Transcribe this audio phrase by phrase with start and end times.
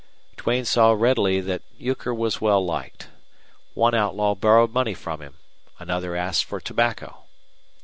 [0.35, 3.09] Duane saw readily that Euchre was well liked.
[3.75, 5.37] One outlaw borrowed money from him:
[5.77, 7.25] another asked for tobacco.